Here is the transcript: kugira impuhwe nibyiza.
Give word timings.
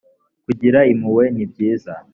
kugira 0.45 0.79
impuhwe 0.93 1.25
nibyiza. 1.35 1.93